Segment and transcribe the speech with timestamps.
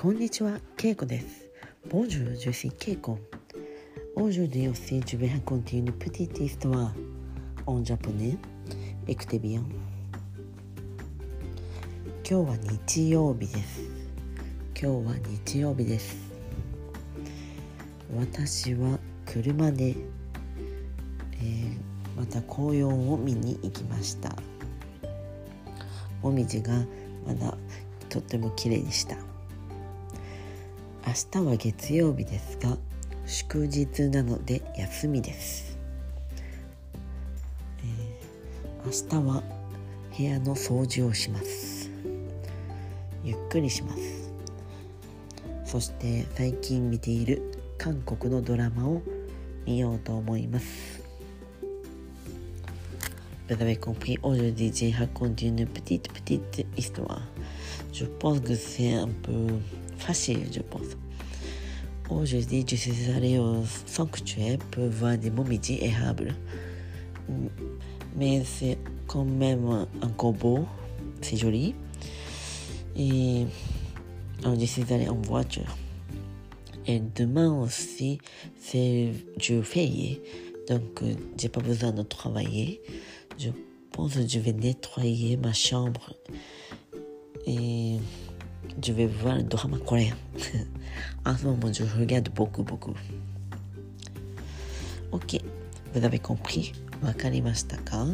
[0.00, 1.50] こんにちは、ケイコです。
[1.90, 3.18] Bonjour, je suis Keiko.
[4.16, 6.94] Aujourd'hui aussi, je vais raconter une petite histoire
[7.66, 8.38] en japonais.
[9.06, 9.62] Écoutez bien.
[12.26, 13.82] 今日は日曜日です。
[14.74, 16.16] 今日は日曜日です。
[18.16, 19.94] 私は車で、
[21.32, 21.76] えー
[22.16, 24.34] また紅葉を見に行きました。
[26.22, 26.72] もみじが
[27.26, 27.54] まだ
[28.08, 29.29] とっても綺麗でした。
[31.06, 32.76] 明日は月曜日ですが
[33.26, 35.78] 祝日なので休みです、
[38.84, 39.42] 明日は
[40.16, 41.90] 部屋の掃除をします。
[43.24, 44.30] ゆっくりします。
[45.64, 47.42] そして最近見ている
[47.78, 49.02] 韓国のドラマを
[49.64, 51.02] 見ようと思います。
[53.48, 57.20] ブラベコンピーオジョディジェハコンディヌプティットプティットイストワ
[57.90, 59.79] ジュポングセンプー。
[60.00, 60.96] Facile, je pense.
[62.10, 66.34] Aujourd'hui, je suis allée au sanctuaire pour voir des momies érables.
[68.16, 70.66] Mais c'est quand même encore beau,
[71.20, 71.74] c'est joli.
[72.96, 73.46] Et
[74.42, 75.76] alors, je suis allée en voiture.
[76.86, 78.18] Et demain aussi,
[78.58, 80.20] c'est jour férié.
[80.68, 82.80] Donc, euh, j'ai pas besoin de travailler.
[83.38, 83.50] Je
[83.92, 86.14] pense que je vais nettoyer ma chambre.
[87.46, 87.96] Et
[88.82, 90.14] je vais voir le drama coréen.
[91.26, 92.94] en ce moment, je regarde beaucoup, beaucoup.
[95.12, 95.38] Ok,
[95.94, 96.72] vous avez compris.
[97.02, 98.06] Wakarimashita ka?